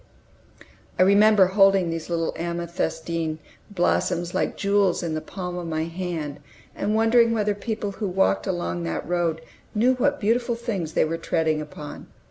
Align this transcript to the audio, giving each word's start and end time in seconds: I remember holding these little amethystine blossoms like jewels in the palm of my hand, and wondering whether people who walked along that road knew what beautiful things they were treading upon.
I 0.97 1.03
remember 1.03 1.45
holding 1.45 1.91
these 1.91 2.09
little 2.09 2.33
amethystine 2.35 3.37
blossoms 3.69 4.33
like 4.33 4.57
jewels 4.57 5.03
in 5.03 5.13
the 5.13 5.21
palm 5.21 5.59
of 5.59 5.67
my 5.67 5.83
hand, 5.83 6.39
and 6.75 6.95
wondering 6.95 7.33
whether 7.33 7.53
people 7.53 7.91
who 7.91 8.07
walked 8.07 8.47
along 8.47 8.81
that 8.85 9.07
road 9.07 9.41
knew 9.75 9.93
what 9.93 10.19
beautiful 10.19 10.55
things 10.55 10.93
they 10.93 11.05
were 11.05 11.17
treading 11.19 11.61
upon. 11.61 12.07